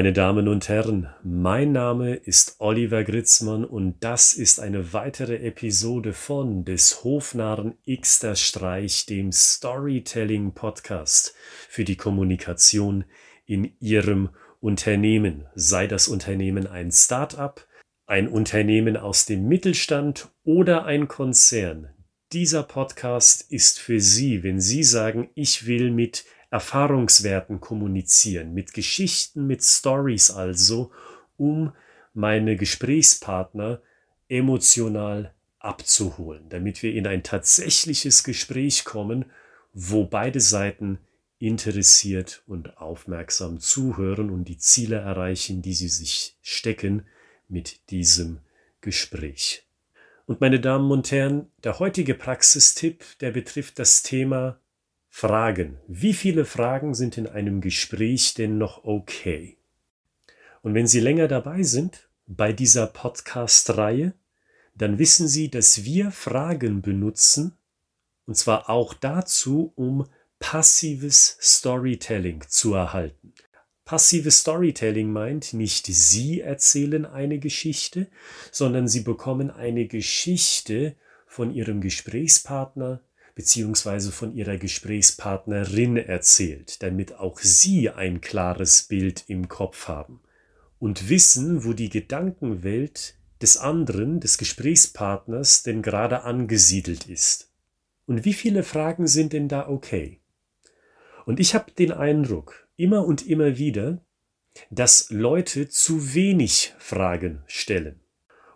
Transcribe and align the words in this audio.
Meine 0.00 0.14
Damen 0.14 0.48
und 0.48 0.66
Herren, 0.70 1.10
mein 1.22 1.72
Name 1.72 2.14
ist 2.14 2.56
Oliver 2.58 3.04
Gritzmann 3.04 3.66
und 3.66 4.02
das 4.02 4.32
ist 4.32 4.58
eine 4.58 4.94
weitere 4.94 5.46
Episode 5.46 6.14
von 6.14 6.64
des 6.64 7.04
Hofnarren 7.04 7.74
Xter 7.86 8.34
Streich, 8.34 9.04
dem 9.04 9.30
Storytelling 9.30 10.54
Podcast 10.54 11.34
für 11.68 11.84
die 11.84 11.96
Kommunikation 11.96 13.04
in 13.44 13.74
Ihrem 13.78 14.30
Unternehmen. 14.60 15.44
Sei 15.54 15.86
das 15.86 16.08
Unternehmen 16.08 16.66
ein 16.66 16.90
Start-up, 16.90 17.66
ein 18.06 18.26
Unternehmen 18.26 18.96
aus 18.96 19.26
dem 19.26 19.48
Mittelstand 19.48 20.30
oder 20.44 20.86
ein 20.86 21.08
Konzern. 21.08 21.90
Dieser 22.32 22.62
Podcast 22.62 23.52
ist 23.52 23.78
für 23.78 24.00
Sie, 24.00 24.42
wenn 24.44 24.62
Sie 24.62 24.82
sagen, 24.82 25.28
ich 25.34 25.66
will 25.66 25.90
mit 25.90 26.24
Erfahrungswerten 26.50 27.60
kommunizieren, 27.60 28.52
mit 28.52 28.74
Geschichten, 28.74 29.46
mit 29.46 29.62
Stories 29.62 30.30
also, 30.30 30.90
um 31.36 31.72
meine 32.12 32.56
Gesprächspartner 32.56 33.80
emotional 34.28 35.32
abzuholen, 35.58 36.48
damit 36.48 36.82
wir 36.82 36.94
in 36.94 37.06
ein 37.06 37.22
tatsächliches 37.22 38.24
Gespräch 38.24 38.84
kommen, 38.84 39.26
wo 39.72 40.04
beide 40.04 40.40
Seiten 40.40 40.98
interessiert 41.38 42.42
und 42.46 42.78
aufmerksam 42.78 43.60
zuhören 43.60 44.30
und 44.30 44.44
die 44.44 44.58
Ziele 44.58 44.96
erreichen, 44.96 45.62
die 45.62 45.74
sie 45.74 45.88
sich 45.88 46.36
stecken 46.42 47.06
mit 47.48 47.90
diesem 47.90 48.40
Gespräch. 48.80 49.66
Und 50.26 50.40
meine 50.40 50.60
Damen 50.60 50.90
und 50.90 51.10
Herren, 51.10 51.46
der 51.64 51.78
heutige 51.78 52.14
Praxistipp, 52.14 53.04
der 53.20 53.30
betrifft 53.32 53.78
das 53.78 54.02
Thema 54.02 54.58
Fragen. 55.12 55.76
Wie 55.86 56.14
viele 56.14 56.46
Fragen 56.46 56.94
sind 56.94 57.18
in 57.18 57.26
einem 57.26 57.60
Gespräch 57.60 58.32
denn 58.32 58.56
noch 58.56 58.84
okay? 58.84 59.58
Und 60.62 60.72
wenn 60.74 60.86
Sie 60.86 61.00
länger 61.00 61.28
dabei 61.28 61.62
sind 61.62 62.08
bei 62.26 62.52
dieser 62.54 62.86
Podcast-Reihe, 62.86 64.14
dann 64.74 64.98
wissen 64.98 65.28
Sie, 65.28 65.50
dass 65.50 65.84
wir 65.84 66.10
Fragen 66.10 66.80
benutzen, 66.80 67.58
und 68.26 68.36
zwar 68.36 68.70
auch 68.70 68.94
dazu, 68.94 69.72
um 69.76 70.06
passives 70.38 71.36
Storytelling 71.40 72.44
zu 72.48 72.74
erhalten. 72.74 73.34
Passives 73.84 74.38
Storytelling 74.38 75.12
meint, 75.12 75.52
nicht 75.52 75.86
Sie 75.86 76.40
erzählen 76.40 77.04
eine 77.04 77.40
Geschichte, 77.40 78.06
sondern 78.52 78.86
Sie 78.86 79.00
bekommen 79.00 79.50
eine 79.50 79.86
Geschichte 79.86 80.94
von 81.26 81.52
Ihrem 81.52 81.80
Gesprächspartner, 81.80 83.00
beziehungsweise 83.40 84.12
von 84.12 84.34
ihrer 84.34 84.58
Gesprächspartnerin 84.58 85.96
erzählt, 85.96 86.82
damit 86.82 87.14
auch 87.14 87.38
sie 87.38 87.88
ein 87.88 88.20
klares 88.20 88.82
Bild 88.82 89.24
im 89.28 89.48
Kopf 89.48 89.88
haben 89.88 90.20
und 90.78 91.08
wissen, 91.08 91.64
wo 91.64 91.72
die 91.72 91.88
Gedankenwelt 91.88 93.14
des 93.40 93.56
anderen, 93.56 94.20
des 94.20 94.36
Gesprächspartners 94.36 95.62
denn 95.62 95.80
gerade 95.80 96.24
angesiedelt 96.24 97.06
ist. 97.06 97.50
Und 98.04 98.26
wie 98.26 98.34
viele 98.34 98.62
Fragen 98.62 99.06
sind 99.06 99.32
denn 99.32 99.48
da 99.48 99.70
okay? 99.70 100.20
Und 101.24 101.40
ich 101.40 101.54
habe 101.54 101.72
den 101.72 101.92
Eindruck, 101.92 102.68
immer 102.76 103.06
und 103.06 103.26
immer 103.26 103.56
wieder, 103.56 104.04
dass 104.68 105.08
Leute 105.08 105.70
zu 105.70 106.12
wenig 106.12 106.74
Fragen 106.78 107.42
stellen. 107.46 108.00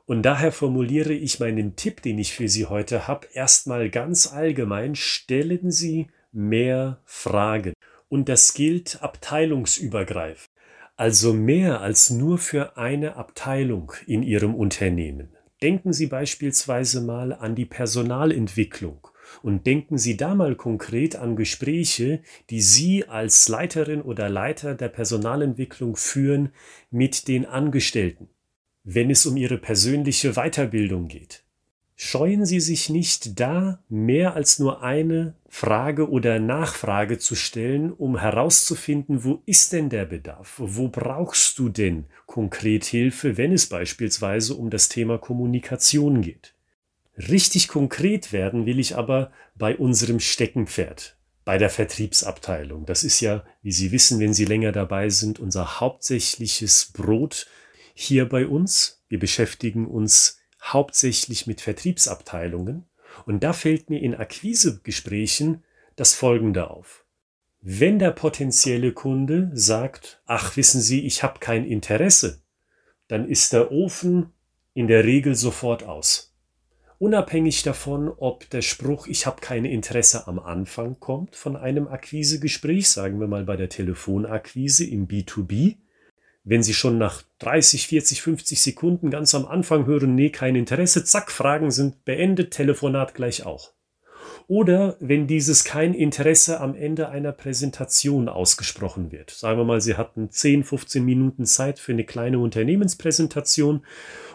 Und 0.07 0.23
daher 0.23 0.53
formuliere 0.53 1.15
ich 1.15 1.41
meinen 1.41 1.77
Tipp, 1.77 2.03
den 2.03 2.19
ich 2.19 2.35
für 2.35 2.49
Sie 2.49 2.67
heute 2.67 3.09
habe, 3.09 3.27
erstmal 3.33 3.89
ganz 3.89 4.31
allgemein, 4.31 4.95
stellen 4.95 5.71
Sie 5.71 6.09
mehr 6.31 7.01
Fragen. 7.05 7.73
Und 8.09 8.29
das 8.29 8.53
gilt 8.53 9.03
abteilungsübergreifend. 9.03 10.51
Also 10.97 11.33
mehr 11.33 11.81
als 11.81 12.11
nur 12.11 12.39
für 12.39 12.77
eine 12.77 13.17
Abteilung 13.17 13.93
in 14.07 14.23
Ihrem 14.23 14.55
Unternehmen. 14.55 15.35
Denken 15.63 15.95
Sie 15.95 16.07
beispielsweise 16.07 17.01
mal 17.01 17.33
an 17.33 17.55
die 17.55 17.65
Personalentwicklung 17.65 19.09
und 19.43 19.67
denken 19.67 19.97
Sie 19.97 20.19
da 20.19 20.35
mal 20.35 20.55
konkret 20.55 21.17
an 21.17 21.35
Gespräche, 21.35 22.21
die 22.51 22.61
Sie 22.61 23.09
als 23.09 23.49
Leiterin 23.49 24.03
oder 24.03 24.29
Leiter 24.29 24.75
der 24.75 24.89
Personalentwicklung 24.89 25.97
führen 25.97 26.51
mit 26.91 27.27
den 27.27 27.47
Angestellten 27.47 28.29
wenn 28.85 29.11
es 29.11 29.27
um 29.27 29.37
Ihre 29.37 29.59
persönliche 29.59 30.35
Weiterbildung 30.35 31.09
geht. 31.09 31.43
Scheuen 31.97 32.45
Sie 32.45 32.61
sich 32.61 32.91
nicht 32.91 33.39
da, 33.39 33.83
mehr 33.89 34.35
als 34.35 34.59
nur 34.59 34.83
eine 34.83 35.35
Frage 35.49 36.11
oder 36.11 36.41
Nachfrage 36.41 37.19
zu 37.19 37.37
stellen, 37.37 37.93
um 37.93 38.19
herauszufinden, 38.19 39.23
wo 39.23 39.43
ist 39.47 39.73
denn 39.73 39.89
der 39.89 40.05
Bedarf? 40.05 40.55
Wo 40.59 40.89
brauchst 40.89 41.59
du 41.59 41.69
denn 41.69 42.07
konkret 42.27 42.85
Hilfe, 42.85 43.37
wenn 43.37 43.53
es 43.53 43.67
beispielsweise 43.67 44.55
um 44.55 44.71
das 44.71 44.89
Thema 44.89 45.19
Kommunikation 45.19 46.21
geht? 46.21 46.55
Richtig 47.17 47.69
konkret 47.69 48.33
werden 48.33 48.67
will 48.67 48.81
ich 48.81 48.97
aber 48.97 49.31
bei 49.55 49.77
unserem 49.77 50.19
Steckenpferd, 50.19 51.17
bei 51.45 51.59
der 51.59 51.71
Vertriebsabteilung. 51.71 52.87
Das 52.87 53.05
ist 53.05 53.21
ja, 53.21 53.45
wie 53.63 53.71
Sie 53.71 53.93
wissen, 53.93 54.19
wenn 54.19 54.35
Sie 54.35 54.47
länger 54.47 54.73
dabei 54.73 55.11
sind, 55.11 55.39
unser 55.39 55.81
hauptsächliches 55.81 56.91
Brot 56.93 57.47
hier 57.95 58.29
bei 58.29 58.47
uns. 58.47 59.03
Wir 59.09 59.19
beschäftigen 59.19 59.87
uns 59.87 60.39
hauptsächlich 60.63 61.47
mit 61.47 61.61
Vertriebsabteilungen 61.61 62.85
und 63.27 63.43
da 63.43 63.53
fällt 63.53 63.89
mir 63.89 64.01
in 64.01 64.15
Akquisegesprächen 64.15 65.63
das 65.97 66.15
Folgende 66.15 66.71
auf. 66.71 67.05
Wenn 67.61 67.99
der 67.99 68.11
potenzielle 68.11 68.93
Kunde 68.93 69.51
sagt, 69.55 70.21
ach 70.27 70.57
wissen 70.57 70.83
Sie, 70.83 71.07
ich 71.07 71.23
habe 71.23 71.39
kein 71.39 71.65
Interesse, 71.65 72.43
dann 73.09 73.29
ist 73.29 73.53
der 73.53 73.73
Ofen 73.73 74.33
in 74.75 74.87
der 74.87 75.05
Regel 75.05 75.35
sofort 75.35 75.85
aus. 75.85 76.35
Unabhängig 76.99 77.63
davon, 77.63 78.09
ob 78.09 78.49
der 78.51 78.63
Spruch 78.63 79.07
Ich 79.07 79.27
habe 79.27 79.41
kein 79.41 79.65
Interesse 79.65 80.27
am 80.27 80.39
Anfang 80.39 81.01
kommt 81.01 81.37
von 81.37 81.57
einem 81.57 81.89
Akquisegespräch, 81.89 82.89
sagen 82.89 83.21
wir 83.21 83.27
mal 83.27 83.45
bei 83.45 83.57
der 83.57 83.69
Telefonakquise 83.69 84.85
im 84.85 85.09
B2B, 85.09 85.77
wenn 86.45 86.63
Sie 86.63 86.75
schon 86.75 86.99
nach 86.99 87.23
30, 87.39 87.89
40, 87.89 88.23
50 88.23 88.61
Sekunden 88.61 89.11
ganz 89.11 89.35
am 89.35 89.47
Anfang 89.47 89.87
hören, 89.87 90.15
nee, 90.15 90.31
kein 90.31 90.55
Interesse, 90.55 91.05
zack, 91.05 91.31
Fragen 91.31 91.71
sind 91.71 92.05
beendet, 92.05 92.53
Telefonat 92.53 93.15
gleich 93.15 93.45
auch. 93.45 93.73
Oder 94.47 94.97
wenn 95.01 95.27
dieses 95.27 95.65
kein 95.65 95.95
Interesse 95.95 96.61
am 96.61 96.75
Ende 96.75 97.09
einer 97.09 97.33
Präsentation 97.33 98.29
ausgesprochen 98.29 99.11
wird. 99.11 99.31
Sagen 99.31 99.59
wir 99.59 99.65
mal, 99.65 99.81
Sie 99.81 99.97
hatten 99.97 100.31
10, 100.31 100.65
15 100.65 101.05
Minuten 101.05 101.47
Zeit 101.47 101.79
für 101.79 101.93
eine 101.93 102.05
kleine 102.05 102.39
Unternehmenspräsentation 102.39 103.85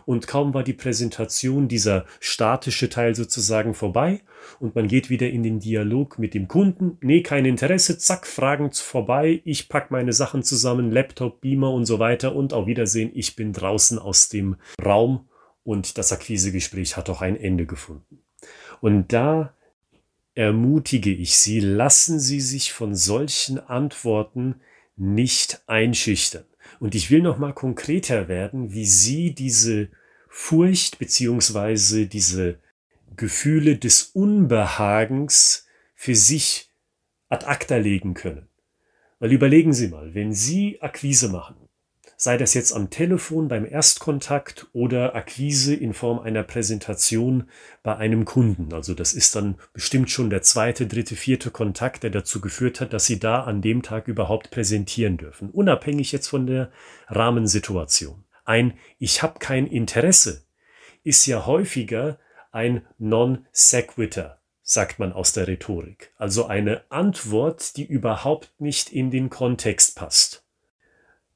und 0.05 0.25
kaum 0.25 0.55
war 0.55 0.63
die 0.63 0.73
Präsentation, 0.73 1.67
dieser 1.67 2.05
statische 2.19 2.89
Teil 2.89 3.13
sozusagen 3.13 3.75
vorbei 3.75 4.21
und 4.59 4.73
man 4.73 4.87
geht 4.87 5.11
wieder 5.11 5.29
in 5.29 5.43
den 5.43 5.59
Dialog 5.59 6.17
mit 6.17 6.33
dem 6.33 6.47
Kunden. 6.47 6.97
Nee, 7.01 7.21
kein 7.21 7.45
Interesse, 7.45 7.99
zack, 7.99 8.25
Fragen 8.25 8.71
vorbei, 8.71 9.41
ich 9.45 9.69
pack 9.69 9.91
meine 9.91 10.13
Sachen 10.13 10.41
zusammen, 10.41 10.91
Laptop, 10.91 11.41
Beamer 11.41 11.71
und 11.71 11.85
so 11.85 11.99
weiter 11.99 12.35
und 12.35 12.53
auf 12.53 12.65
Wiedersehen, 12.65 13.11
ich 13.13 13.35
bin 13.35 13.53
draußen 13.53 13.99
aus 13.99 14.29
dem 14.29 14.55
Raum 14.83 15.29
und 15.63 15.99
das 15.99 16.11
Akquisegespräch 16.11 16.97
hat 16.97 17.11
auch 17.11 17.21
ein 17.21 17.35
Ende 17.35 17.67
gefunden. 17.67 18.23
Und 18.81 19.13
da 19.13 19.53
ermutige 20.39 21.11
ich 21.11 21.35
Sie, 21.35 21.59
lassen 21.59 22.17
Sie 22.17 22.39
sich 22.39 22.71
von 22.71 22.95
solchen 22.95 23.59
Antworten 23.59 24.61
nicht 24.95 25.61
einschüchtern. 25.67 26.45
Und 26.79 26.95
ich 26.95 27.11
will 27.11 27.21
noch 27.21 27.37
mal 27.37 27.51
konkreter 27.51 28.29
werden, 28.29 28.71
wie 28.71 28.85
Sie 28.85 29.35
diese 29.35 29.89
Furcht 30.29 30.97
beziehungsweise 30.97 32.07
diese 32.07 32.57
Gefühle 33.17 33.77
des 33.77 34.11
Unbehagens 34.13 35.67
für 35.93 36.15
sich 36.15 36.71
ad 37.27 37.45
acta 37.45 37.75
legen 37.75 38.13
können. 38.13 38.47
Weil 39.19 39.33
überlegen 39.33 39.73
Sie 39.73 39.89
mal, 39.89 40.13
wenn 40.13 40.31
Sie 40.31 40.81
Akquise 40.81 41.27
machen, 41.27 41.57
sei 42.21 42.35
das 42.35 42.53
jetzt 42.53 42.73
am 42.73 42.89
Telefon 42.89 43.47
beim 43.47 43.65
Erstkontakt 43.65 44.67
oder 44.73 45.15
Akquise 45.15 45.73
in 45.73 45.93
Form 45.93 46.19
einer 46.19 46.43
Präsentation 46.43 47.49
bei 47.81 47.95
einem 47.95 48.25
Kunden. 48.25 48.73
Also 48.73 48.93
das 48.93 49.13
ist 49.13 49.37
dann 49.37 49.55
bestimmt 49.71 50.11
schon 50.11 50.29
der 50.29 50.41
zweite, 50.41 50.85
dritte, 50.85 51.15
vierte 51.15 51.49
Kontakt, 51.49 52.03
der 52.03 52.09
dazu 52.09 52.41
geführt 52.41 52.81
hat, 52.81 52.91
dass 52.91 53.05
Sie 53.05 53.19
da 53.19 53.43
an 53.43 53.61
dem 53.61 53.83
Tag 53.83 54.09
überhaupt 54.09 54.51
präsentieren 54.51 55.15
dürfen, 55.15 55.49
unabhängig 55.49 56.11
jetzt 56.11 56.27
von 56.27 56.45
der 56.45 56.71
Rahmensituation. 57.07 58.25
Ein 58.43 58.73
Ich 58.97 59.23
habe 59.23 59.39
kein 59.39 59.65
Interesse 59.65 60.43
ist 61.05 61.25
ja 61.25 61.45
häufiger 61.45 62.19
ein 62.51 62.85
Non 62.97 63.47
sequitur, 63.53 64.39
sagt 64.61 64.99
man 64.99 65.13
aus 65.13 65.31
der 65.31 65.47
Rhetorik, 65.47 66.11
also 66.17 66.47
eine 66.47 66.83
Antwort, 66.89 67.77
die 67.77 67.85
überhaupt 67.85 68.51
nicht 68.59 68.91
in 68.91 69.09
den 69.09 69.29
Kontext 69.29 69.95
passt. 69.95 70.38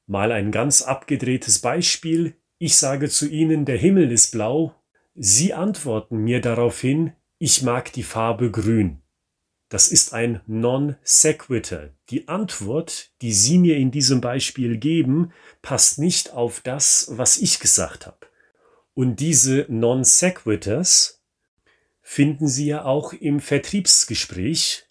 Mal 0.06 0.32
ein 0.32 0.52
ganz 0.52 0.82
abgedrehtes 0.82 1.60
Beispiel. 1.60 2.36
Ich 2.58 2.78
sage 2.78 3.10
zu 3.10 3.28
Ihnen, 3.28 3.66
der 3.66 3.78
Himmel 3.78 4.12
ist 4.12 4.32
blau. 4.32 4.76
Sie 5.16 5.54
antworten 5.54 6.18
mir 6.18 6.42
daraufhin, 6.42 7.14
ich 7.38 7.62
mag 7.62 7.94
die 7.94 8.04
Farbe 8.04 8.52
grün. 8.52 9.02
Das 9.70 9.88
ist 9.88 10.14
ein 10.14 10.42
Non 10.46 10.98
Sequitur. 11.04 11.90
Die 12.10 12.28
Antwort, 12.28 13.12
die 13.22 13.34
Sie 13.34 13.58
mir 13.58 13.78
in 13.78 13.92
diesem 13.92 14.22
Beispiel 14.22 14.78
geben, 14.78 15.32
passt 15.62 16.00
nicht 16.00 16.34
auf 16.34 16.60
das, 16.62 17.08
was 17.12 17.38
ich 17.38 17.60
gesagt 17.60 18.06
habe. 18.06 18.28
Und 18.94 19.20
diese 19.20 19.66
Non 19.70 20.04
Sequiturs 20.04 21.24
finden 22.02 22.48
Sie 22.48 22.68
ja 22.68 22.86
auch 22.86 23.14
im 23.14 23.40
Vertriebsgespräch, 23.40 24.84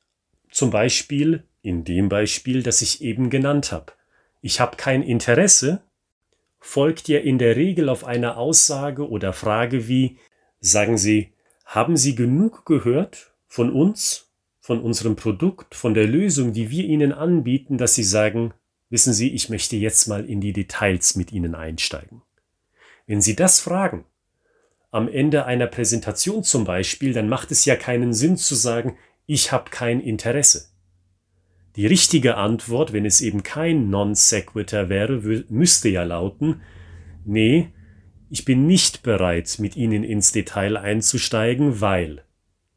zum 0.50 0.70
Beispiel 0.70 1.44
in 1.60 1.84
dem 1.84 2.08
Beispiel, 2.08 2.62
das 2.62 2.82
ich 2.82 3.02
eben 3.02 3.30
genannt 3.30 3.70
habe. 3.70 3.92
Ich 4.42 4.58
habe 4.60 4.76
kein 4.76 5.02
Interesse, 5.02 5.82
folgt 6.58 7.08
ja 7.08 7.20
in 7.20 7.38
der 7.38 7.56
Regel 7.56 7.88
auf 7.88 8.04
eine 8.04 8.36
Aussage 8.36 9.08
oder 9.08 9.32
Frage 9.32 9.86
wie, 9.86 10.18
sagen 10.60 10.98
Sie, 10.98 11.32
haben 11.64 11.96
Sie 11.96 12.16
genug 12.16 12.66
gehört 12.66 13.32
von 13.46 13.72
uns, 13.72 14.32
von 14.60 14.80
unserem 14.80 15.14
Produkt, 15.14 15.76
von 15.76 15.94
der 15.94 16.06
Lösung, 16.06 16.52
die 16.52 16.70
wir 16.70 16.84
Ihnen 16.84 17.12
anbieten, 17.12 17.78
dass 17.78 17.94
Sie 17.94 18.02
sagen, 18.02 18.52
wissen 18.90 19.12
Sie, 19.12 19.32
ich 19.32 19.48
möchte 19.48 19.76
jetzt 19.76 20.08
mal 20.08 20.24
in 20.24 20.40
die 20.40 20.52
Details 20.52 21.14
mit 21.14 21.32
Ihnen 21.32 21.54
einsteigen. 21.54 22.22
Wenn 23.06 23.20
Sie 23.20 23.36
das 23.36 23.60
fragen, 23.60 24.04
am 24.90 25.08
Ende 25.08 25.46
einer 25.46 25.68
Präsentation 25.68 26.42
zum 26.42 26.64
Beispiel, 26.64 27.12
dann 27.12 27.28
macht 27.28 27.52
es 27.52 27.64
ja 27.64 27.76
keinen 27.76 28.12
Sinn 28.12 28.36
zu 28.36 28.56
sagen, 28.56 28.98
ich 29.26 29.52
habe 29.52 29.70
kein 29.70 30.00
Interesse. 30.00 30.71
Die 31.76 31.86
richtige 31.86 32.36
Antwort, 32.36 32.92
wenn 32.92 33.06
es 33.06 33.20
eben 33.20 33.42
kein 33.42 33.88
Non 33.88 34.14
sequitur 34.14 34.88
wäre, 34.88 35.44
müsste 35.48 35.88
ja 35.88 36.02
lauten, 36.02 36.60
nee, 37.24 37.72
ich 38.28 38.44
bin 38.44 38.66
nicht 38.66 39.02
bereit, 39.02 39.56
mit 39.58 39.76
Ihnen 39.76 40.04
ins 40.04 40.32
Detail 40.32 40.76
einzusteigen, 40.76 41.80
weil 41.80 42.24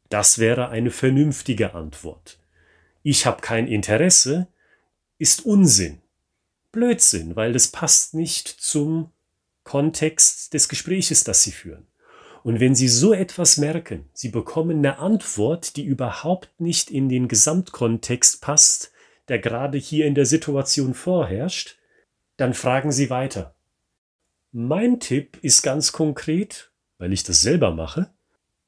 das 0.08 0.38
wäre 0.38 0.68
eine 0.68 0.90
vernünftige 0.90 1.74
Antwort. 1.74 2.38
Ich 3.02 3.26
habe 3.26 3.40
kein 3.40 3.66
Interesse 3.66 4.48
ist 5.18 5.46
Unsinn. 5.46 6.00
Blödsinn, 6.72 7.36
weil 7.36 7.52
das 7.52 7.68
passt 7.68 8.14
nicht 8.14 8.48
zum 8.48 9.10
Kontext 9.64 10.52
des 10.52 10.68
Gespräches, 10.68 11.24
das 11.24 11.42
Sie 11.42 11.52
führen. 11.52 11.86
Und 12.46 12.60
wenn 12.60 12.76
Sie 12.76 12.86
so 12.86 13.12
etwas 13.12 13.56
merken, 13.56 14.08
Sie 14.12 14.28
bekommen 14.28 14.78
eine 14.78 15.00
Antwort, 15.00 15.74
die 15.74 15.84
überhaupt 15.84 16.60
nicht 16.60 16.92
in 16.92 17.08
den 17.08 17.26
Gesamtkontext 17.26 18.40
passt, 18.40 18.92
der 19.26 19.40
gerade 19.40 19.78
hier 19.78 20.06
in 20.06 20.14
der 20.14 20.26
Situation 20.26 20.94
vorherrscht, 20.94 21.76
dann 22.36 22.54
fragen 22.54 22.92
Sie 22.92 23.10
weiter. 23.10 23.56
Mein 24.52 25.00
Tipp 25.00 25.38
ist 25.42 25.62
ganz 25.62 25.90
konkret, 25.90 26.70
weil 26.98 27.12
ich 27.12 27.24
das 27.24 27.40
selber 27.40 27.72
mache, 27.72 28.14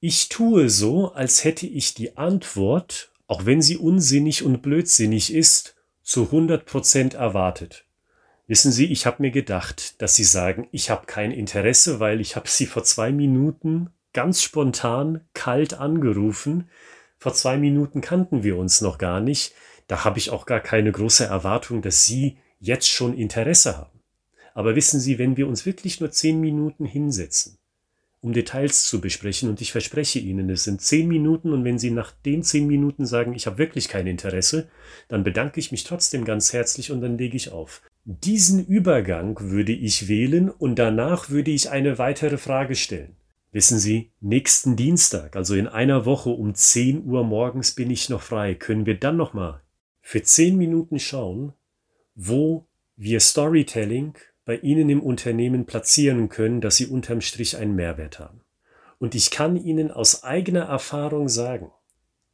ich 0.01 0.29
tue 0.29 0.71
so, 0.71 1.13
als 1.13 1.45
hätte 1.45 1.69
ich 1.69 1.95
die 1.95 2.17
Antwort, 2.17 3.13
auch 3.29 3.47
wenn 3.47 3.63
sie 3.63 3.77
unsinnig 3.77 4.43
und 4.43 4.61
blödsinnig 4.61 5.33
ist, 5.33 5.77
zu 6.03 6.25
100 6.25 6.67
Prozent 6.67 7.15
erwartet. 7.15 7.88
Wissen 8.49 8.73
Sie, 8.73 8.87
ich 8.87 9.05
habe 9.05 9.21
mir 9.21 9.31
gedacht, 9.31 10.01
dass 10.01 10.15
Sie 10.15 10.25
sagen, 10.25 10.69
ich 10.73 10.89
habe 10.89 11.05
kein 11.05 11.33
Interesse, 11.33 12.01
weil 12.01 12.19
ich 12.19 12.35
habe 12.35 12.49
Sie 12.49 12.65
vor 12.65 12.83
zwei 12.83 13.13
Minuten 13.13 13.91
ganz 14.15 14.43
spontan 14.43 15.21
kalt 15.35 15.75
angerufen. 15.75 16.71
Vor 17.19 17.35
zwei 17.35 17.59
Minuten 17.59 18.01
kannten 18.01 18.43
wir 18.43 18.57
uns 18.57 18.81
noch 18.81 18.97
gar 18.97 19.21
nicht. 19.21 19.53
Da 19.87 20.07
habe 20.07 20.19
ich 20.19 20.31
auch 20.31 20.47
gar 20.47 20.61
keine 20.61 20.91
große 20.91 21.27
Erwartung, 21.27 21.83
dass 21.83 22.07
Sie 22.07 22.39
jetzt 22.59 22.89
schon 22.89 23.13
Interesse 23.13 23.77
haben. 23.77 24.01
Aber 24.55 24.75
wissen 24.75 24.99
Sie, 24.99 25.19
wenn 25.19 25.37
wir 25.37 25.47
uns 25.47 25.67
wirklich 25.67 26.01
nur 26.01 26.11
zehn 26.11 26.41
Minuten 26.41 26.87
hinsetzen, 26.87 27.58
um 28.21 28.33
Details 28.33 28.85
zu 28.85 29.01
besprechen, 29.01 29.49
und 29.49 29.61
ich 29.61 29.73
verspreche 29.73 30.19
Ihnen, 30.19 30.51
es 30.51 30.65
sind 30.65 30.81
zehn 30.81 31.09
Minuten, 31.09 31.53
und 31.53 31.65
wenn 31.65 31.79
Sie 31.79 31.91
nach 31.91 32.13
den 32.13 32.43
zehn 32.43 32.67
Minuten 32.67 33.07
sagen, 33.07 33.35
ich 33.35 33.47
habe 33.47 33.59
wirklich 33.59 33.89
kein 33.89 34.07
Interesse, 34.07 34.69
dann 35.09 35.25
bedanke 35.25 35.61
ich 35.61 35.71
mich 35.71 35.85
trotzdem 35.85 36.25
ganz 36.25 36.53
herzlich 36.53 36.91
und 36.91 37.01
dann 37.01 37.19
lege 37.19 37.37
ich 37.37 37.53
auf. 37.53 37.83
Diesen 38.05 38.65
Übergang 38.65 39.39
würde 39.39 39.73
ich 39.73 40.09
wählen 40.09 40.49
und 40.49 40.79
danach 40.79 41.31
würde 41.31 41.51
ich 41.51 41.71
eine 41.71 41.99
weitere 41.99 42.39
Frage 42.39 42.75
stellen. 42.75 43.17
Wissen 43.53 43.79
Sie, 43.79 44.11
nächsten 44.21 44.77
Dienstag, 44.77 45.37
also 45.37 45.55
in 45.55 45.69
einer 45.69 46.05
Woche 46.05 46.31
um 46.31 46.55
10 46.55 47.05
Uhr 47.05 47.25
morgens 47.25 47.75
bin 47.75 47.91
ich 47.91 48.09
noch 48.09 48.23
frei. 48.23 48.55
Können 48.55 48.87
wir 48.87 48.99
dann 48.99 49.17
nochmal 49.17 49.61
für 50.01 50.23
10 50.23 50.57
Minuten 50.57 50.99
schauen, 50.99 51.53
wo 52.15 52.67
wir 52.97 53.21
Storytelling 53.21 54.15
bei 54.49 54.57
Ihnen 54.57 54.89
im 54.89 55.03
Unternehmen 55.03 55.67
platzieren 55.67 56.31
können, 56.31 56.63
dass 56.63 56.77
Sie 56.77 56.87
unterm 56.87 57.21
Strich 57.21 57.59
einen 57.59 57.75
Mehrwert 57.75 58.19
haben. 58.19 58.41
Und 58.99 59.15
ich 59.15 59.31
kann 59.31 59.63
Ihnen 59.63 59.91
aus 59.91 60.23
eigener 60.23 60.63
Erfahrung 60.63 61.29
sagen, 61.29 61.71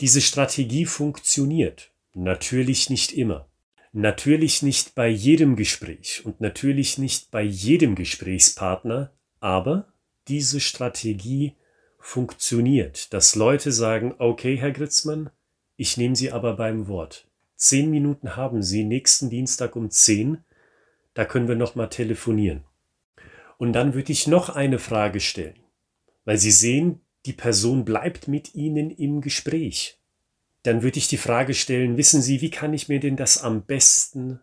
diese 0.01 0.21
Strategie 0.21 0.87
funktioniert. 0.87 1.91
Natürlich 2.13 2.89
nicht 2.89 3.15
immer. 3.15 3.49
Natürlich 3.91 4.63
nicht 4.63 4.95
bei 4.95 5.09
jedem 5.09 5.57
Gespräch 5.57 6.23
und 6.25 6.41
natürlich 6.41 6.99
nicht 6.99 7.33
bei 7.33 7.43
jedem 7.43 7.97
Gesprächspartner, 7.97 9.11
aber 9.41 9.93
diese 10.29 10.61
Strategie 10.61 11.57
funktioniert, 11.99 13.13
dass 13.13 13.35
Leute 13.35 13.73
sagen, 13.73 14.15
okay, 14.19 14.55
Herr 14.57 14.71
Gritzmann, 14.71 15.31
ich 15.77 15.97
nehme 15.97 16.15
Sie 16.15 16.31
aber 16.31 16.55
beim 16.55 16.87
Wort. 16.87 17.27
Zehn 17.57 17.91
Minuten 17.91 18.37
haben 18.37 18.63
Sie 18.63 18.85
nächsten 18.85 19.31
Dienstag 19.31 19.75
um 19.75 19.91
zehn, 19.91 20.44
da 21.15 21.25
können 21.25 21.49
wir 21.49 21.57
nochmal 21.57 21.89
telefonieren. 21.89 22.65
Und 23.59 23.73
dann 23.73 23.95
würde 23.95 24.13
ich 24.13 24.27
noch 24.27 24.51
eine 24.51 24.79
Frage 24.79 25.21
stellen, 25.21 25.59
weil 26.25 26.39
Sie 26.39 26.51
sehen, 26.51 27.01
die 27.27 27.33
Person 27.33 27.85
bleibt 27.85 28.29
mit 28.29 28.55
Ihnen 28.55 28.91
im 28.91 29.21
Gespräch 29.21 29.99
dann 30.65 30.83
würde 30.83 30.99
ich 30.99 31.09
die 31.09 31.19
Frage 31.19 31.55
stellen, 31.55 31.97
wissen 31.97 32.23
Sie, 32.23 32.41
wie 32.41 32.51
kann 32.51 32.73
ich 32.73 32.89
mir 32.89 32.99
denn 32.99 33.17
das 33.17 33.39
am 33.39 33.65
besten 33.65 34.41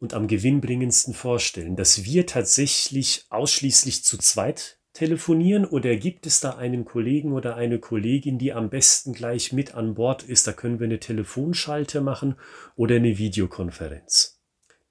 und 0.00 0.12
am 0.12 0.26
gewinnbringendsten 0.26 1.14
vorstellen, 1.14 1.76
dass 1.76 2.04
wir 2.04 2.26
tatsächlich 2.26 3.26
ausschließlich 3.30 4.02
zu 4.04 4.18
zweit 4.18 4.80
telefonieren 4.92 5.64
oder 5.64 5.96
gibt 5.96 6.26
es 6.26 6.40
da 6.40 6.56
einen 6.56 6.84
Kollegen 6.84 7.32
oder 7.32 7.54
eine 7.54 7.78
Kollegin, 7.78 8.38
die 8.38 8.52
am 8.52 8.70
besten 8.70 9.12
gleich 9.12 9.52
mit 9.52 9.74
an 9.74 9.94
Bord 9.94 10.24
ist? 10.24 10.48
Da 10.48 10.52
können 10.52 10.80
wir 10.80 10.86
eine 10.86 10.98
Telefonschalte 10.98 12.00
machen 12.00 12.34
oder 12.74 12.96
eine 12.96 13.16
Videokonferenz. 13.16 14.41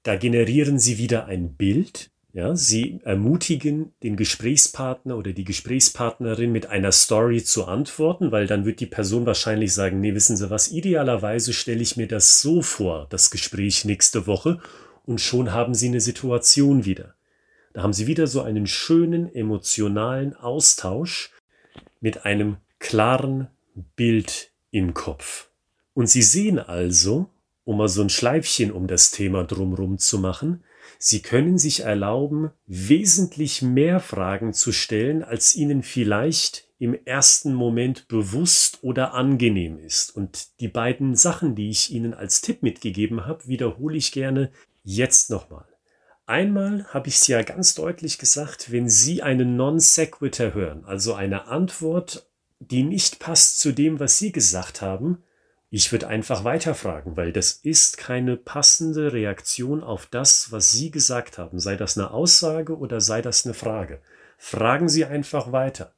Da 0.02 0.16
generieren 0.16 0.78
Sie 0.78 0.98
wieder 0.98 1.26
ein 1.26 1.54
Bild, 1.54 2.10
ja, 2.34 2.56
sie 2.56 3.00
ermutigen 3.04 3.92
den 4.02 4.16
Gesprächspartner 4.16 5.18
oder 5.18 5.32
die 5.32 5.44
Gesprächspartnerin 5.44 6.50
mit 6.50 6.66
einer 6.66 6.90
Story 6.90 7.44
zu 7.44 7.66
antworten, 7.66 8.32
weil 8.32 8.46
dann 8.46 8.64
wird 8.64 8.80
die 8.80 8.86
Person 8.86 9.26
wahrscheinlich 9.26 9.74
sagen, 9.74 10.00
nee, 10.00 10.14
wissen 10.14 10.38
Sie 10.38 10.48
was, 10.48 10.70
idealerweise 10.72 11.52
stelle 11.52 11.82
ich 11.82 11.98
mir 11.98 12.08
das 12.08 12.40
so 12.40 12.62
vor, 12.62 13.06
das 13.10 13.30
Gespräch 13.30 13.84
nächste 13.84 14.26
Woche, 14.26 14.60
und 15.04 15.20
schon 15.20 15.52
haben 15.52 15.74
Sie 15.74 15.88
eine 15.88 16.00
Situation 16.00 16.86
wieder. 16.86 17.14
Da 17.74 17.82
haben 17.82 17.92
Sie 17.92 18.06
wieder 18.06 18.26
so 18.26 18.40
einen 18.40 18.66
schönen 18.66 19.34
emotionalen 19.34 20.34
Austausch 20.34 21.32
mit 22.00 22.24
einem 22.24 22.56
klaren 22.78 23.48
Bild 23.96 24.52
im 24.70 24.94
Kopf. 24.94 25.50
Und 25.92 26.08
Sie 26.08 26.22
sehen 26.22 26.58
also, 26.58 27.28
um 27.64 27.78
mal 27.78 27.88
so 27.88 28.02
ein 28.02 28.10
Schleifchen 28.10 28.72
um 28.72 28.86
das 28.86 29.10
Thema 29.10 29.44
drumrum 29.44 29.98
zu 29.98 30.18
machen, 30.18 30.64
Sie 30.98 31.20
können 31.20 31.58
sich 31.58 31.80
erlauben, 31.80 32.50
wesentlich 32.66 33.60
mehr 33.60 33.98
Fragen 33.98 34.52
zu 34.52 34.72
stellen, 34.72 35.24
als 35.24 35.56
Ihnen 35.56 35.82
vielleicht 35.82 36.68
im 36.78 36.94
ersten 37.04 37.54
Moment 37.54 38.08
bewusst 38.08 38.78
oder 38.82 39.14
angenehm 39.14 39.78
ist. 39.78 40.14
Und 40.14 40.60
die 40.60 40.68
beiden 40.68 41.14
Sachen, 41.14 41.54
die 41.54 41.70
ich 41.70 41.92
Ihnen 41.92 42.14
als 42.14 42.40
Tipp 42.40 42.62
mitgegeben 42.62 43.26
habe, 43.26 43.46
wiederhole 43.46 43.96
ich 43.96 44.12
gerne 44.12 44.50
jetzt 44.84 45.30
nochmal. 45.30 45.66
Einmal 46.26 46.84
habe 46.86 47.08
ich 47.08 47.16
es 47.16 47.26
ja 47.26 47.42
ganz 47.42 47.74
deutlich 47.74 48.18
gesagt, 48.18 48.70
wenn 48.72 48.88
Sie 48.88 49.22
einen 49.22 49.56
Non 49.56 49.80
sequitur 49.80 50.54
hören, 50.54 50.84
also 50.84 51.14
eine 51.14 51.46
Antwort, 51.46 52.28
die 52.60 52.84
nicht 52.84 53.18
passt 53.18 53.58
zu 53.58 53.72
dem, 53.72 53.98
was 53.98 54.18
Sie 54.18 54.32
gesagt 54.32 54.82
haben, 54.82 55.22
ich 55.74 55.90
würde 55.90 56.06
einfach 56.06 56.44
weiterfragen, 56.44 57.16
weil 57.16 57.32
das 57.32 57.52
ist 57.52 57.96
keine 57.96 58.36
passende 58.36 59.14
Reaktion 59.14 59.82
auf 59.82 60.04
das, 60.04 60.52
was 60.52 60.70
Sie 60.70 60.90
gesagt 60.90 61.38
haben, 61.38 61.58
sei 61.58 61.76
das 61.76 61.96
eine 61.96 62.10
Aussage 62.10 62.76
oder 62.76 63.00
sei 63.00 63.22
das 63.22 63.46
eine 63.46 63.54
Frage. 63.54 64.02
Fragen 64.36 64.90
Sie 64.90 65.06
einfach 65.06 65.50
weiter. 65.50 65.94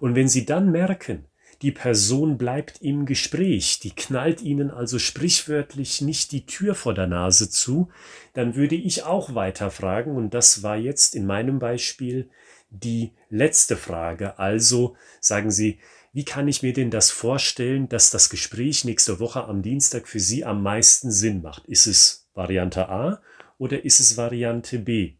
Und 0.00 0.16
wenn 0.16 0.28
Sie 0.28 0.44
dann 0.44 0.72
merken, 0.72 1.26
die 1.62 1.70
Person 1.70 2.36
bleibt 2.36 2.82
im 2.82 3.06
Gespräch, 3.06 3.78
die 3.78 3.94
knallt 3.94 4.42
Ihnen 4.42 4.72
also 4.72 4.98
sprichwörtlich 4.98 6.00
nicht 6.00 6.32
die 6.32 6.44
Tür 6.44 6.74
vor 6.74 6.92
der 6.92 7.06
Nase 7.06 7.48
zu, 7.48 7.90
dann 8.34 8.56
würde 8.56 8.74
ich 8.74 9.04
auch 9.04 9.36
weiterfragen 9.36 10.16
und 10.16 10.34
das 10.34 10.64
war 10.64 10.76
jetzt 10.76 11.14
in 11.14 11.26
meinem 11.26 11.60
Beispiel 11.60 12.28
die 12.70 13.12
letzte 13.30 13.76
Frage. 13.76 14.40
Also 14.40 14.96
sagen 15.20 15.52
Sie, 15.52 15.78
wie 16.12 16.24
kann 16.24 16.48
ich 16.48 16.62
mir 16.62 16.72
denn 16.72 16.90
das 16.90 17.10
vorstellen, 17.10 17.88
dass 17.88 18.10
das 18.10 18.30
Gespräch 18.30 18.84
nächste 18.84 19.18
Woche 19.20 19.44
am 19.44 19.62
Dienstag 19.62 20.08
für 20.08 20.20
Sie 20.20 20.44
am 20.44 20.62
meisten 20.62 21.10
Sinn 21.10 21.42
macht? 21.42 21.66
Ist 21.66 21.86
es 21.86 22.28
Variante 22.34 22.88
A 22.88 23.22
oder 23.58 23.84
ist 23.84 24.00
es 24.00 24.16
Variante 24.16 24.78
B? 24.78 25.14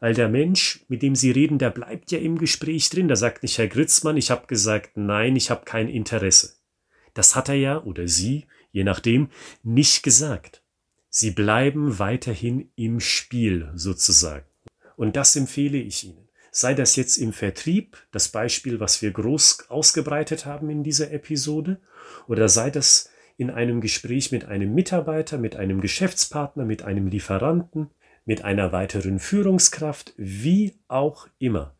Weil 0.00 0.14
der 0.14 0.28
Mensch, 0.28 0.84
mit 0.88 1.02
dem 1.02 1.14
Sie 1.14 1.30
reden, 1.30 1.58
der 1.58 1.70
bleibt 1.70 2.12
ja 2.12 2.18
im 2.18 2.38
Gespräch 2.38 2.88
drin. 2.90 3.08
Da 3.08 3.16
sagt 3.16 3.42
nicht 3.42 3.58
Herr 3.58 3.66
Gritzmann, 3.66 4.16
ich 4.16 4.30
habe 4.30 4.46
gesagt, 4.46 4.96
nein, 4.96 5.34
ich 5.34 5.50
habe 5.50 5.64
kein 5.64 5.88
Interesse. 5.88 6.54
Das 7.14 7.34
hat 7.34 7.48
er 7.48 7.56
ja 7.56 7.82
oder 7.82 8.06
sie 8.06 8.46
je 8.72 8.84
nachdem, 8.84 9.30
nicht 9.62 10.02
gesagt. 10.02 10.62
Sie 11.08 11.30
bleiben 11.30 11.98
weiterhin 11.98 12.70
im 12.76 13.00
Spiel 13.00 13.70
sozusagen. 13.74 14.46
Und 14.96 15.16
das 15.16 15.36
empfehle 15.36 15.78
ich 15.78 16.04
Ihnen. 16.04 16.27
Sei 16.60 16.74
das 16.74 16.96
jetzt 16.96 17.18
im 17.18 17.32
Vertrieb, 17.32 17.98
das 18.10 18.30
Beispiel, 18.30 18.80
was 18.80 19.00
wir 19.00 19.12
groß 19.12 19.66
ausgebreitet 19.68 20.44
haben 20.44 20.70
in 20.70 20.82
dieser 20.82 21.12
Episode, 21.12 21.80
oder 22.26 22.48
sei 22.48 22.70
das 22.70 23.10
in 23.36 23.48
einem 23.48 23.80
Gespräch 23.80 24.32
mit 24.32 24.46
einem 24.46 24.74
Mitarbeiter, 24.74 25.38
mit 25.38 25.54
einem 25.54 25.80
Geschäftspartner, 25.80 26.64
mit 26.64 26.82
einem 26.82 27.06
Lieferanten, 27.06 27.90
mit 28.24 28.42
einer 28.42 28.72
weiteren 28.72 29.20
Führungskraft, 29.20 30.14
wie 30.16 30.74
auch 30.88 31.28
immer. 31.38 31.76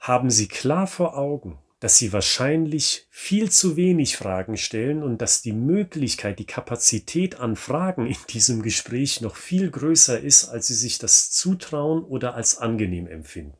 Haben 0.00 0.30
Sie 0.30 0.48
klar 0.48 0.88
vor 0.88 1.16
Augen, 1.16 1.60
dass 1.78 1.96
Sie 1.96 2.12
wahrscheinlich 2.12 3.06
viel 3.10 3.48
zu 3.48 3.76
wenig 3.76 4.16
Fragen 4.16 4.56
stellen 4.56 5.04
und 5.04 5.22
dass 5.22 5.40
die 5.40 5.52
Möglichkeit, 5.52 6.40
die 6.40 6.46
Kapazität 6.46 7.38
an 7.38 7.54
Fragen 7.54 8.06
in 8.06 8.16
diesem 8.28 8.62
Gespräch 8.62 9.20
noch 9.20 9.36
viel 9.36 9.70
größer 9.70 10.18
ist, 10.18 10.48
als 10.48 10.66
Sie 10.66 10.74
sich 10.74 10.98
das 10.98 11.30
zutrauen 11.30 12.02
oder 12.02 12.34
als 12.34 12.58
angenehm 12.58 13.06
empfinden. 13.06 13.59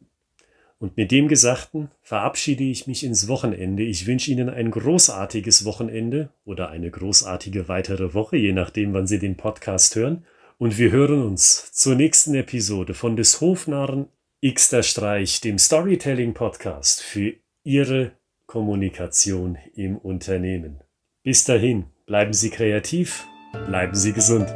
Und 0.81 0.97
mit 0.97 1.11
dem 1.11 1.29
Gesagten 1.29 1.91
verabschiede 2.01 2.65
ich 2.65 2.87
mich 2.87 3.05
ins 3.05 3.29
Wochenende. 3.29 3.83
Ich 3.83 4.07
wünsche 4.07 4.31
Ihnen 4.31 4.49
ein 4.49 4.71
großartiges 4.71 5.67
Wochenende 5.67 6.31
oder 6.47 6.71
eine 6.71 6.91
großartige 6.91 7.69
weitere 7.69 8.15
Woche, 8.15 8.39
je 8.39 8.53
nachdem, 8.53 8.95
wann 8.95 9.07
Sie 9.07 9.19
den 9.19 9.37
Podcast 9.37 9.95
hören. 9.95 10.25
Und 10.57 10.79
wir 10.79 10.91
hören 10.91 11.23
uns 11.23 11.71
zur 11.73 11.97
nächsten 11.97 12.35
Episode 12.35 12.95
von 12.95 13.15
des 13.15 13.43
Hofnarren 13.43 14.07
Xter 14.43 14.83
Streich, 14.83 15.43
dem 15.43 15.59
Storytelling 15.59 16.33
Podcast 16.33 17.03
für 17.03 17.35
Ihre 17.63 18.13
Kommunikation 18.47 19.59
im 19.75 19.99
Unternehmen. 19.99 20.81
Bis 21.23 21.45
dahin, 21.45 21.85
bleiben 22.07 22.33
Sie 22.33 22.49
kreativ, 22.49 23.27
bleiben 23.67 23.95
Sie 23.95 24.15
gesund. 24.15 24.49